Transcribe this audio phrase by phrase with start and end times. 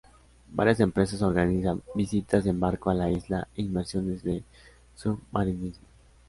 [0.49, 4.43] Varias empresas organizan visitas en barco a la isla e inmersiones de
[4.95, 5.85] submarinismo.